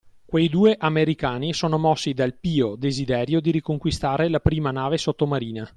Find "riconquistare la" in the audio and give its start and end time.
3.51-4.39